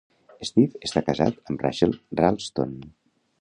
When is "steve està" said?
0.49-1.03